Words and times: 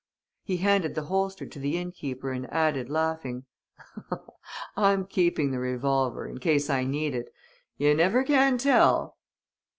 "He 0.43 0.57
handed 0.57 0.95
the 0.95 1.03
holster 1.03 1.45
to 1.45 1.59
the 1.59 1.77
inn 1.77 1.91
keeper 1.91 2.31
and 2.31 2.51
added, 2.51 2.89
laughing: 2.89 3.43
"'I'm 4.75 5.05
keeping 5.05 5.51
the 5.51 5.59
revolver, 5.59 6.25
in 6.27 6.39
case 6.39 6.71
I 6.71 6.85
need 6.85 7.13
it. 7.13 7.31
You 7.77 7.93
never 7.93 8.23
can 8.23 8.57
tell!' 8.57 9.15